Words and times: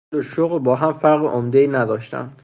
آن 0.03 0.09
دو 0.17 0.21
شغل 0.21 0.59
با 0.59 0.75
هم 0.75 0.93
فرق 0.93 1.25
عمدهای 1.25 1.67
نداشتند. 1.67 2.37